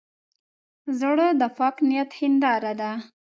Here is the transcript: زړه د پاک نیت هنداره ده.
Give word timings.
زړه 0.99 1.27
د 1.41 1.43
پاک 1.57 1.75
نیت 1.87 2.11
هنداره 2.19 2.73
ده. 2.81 2.91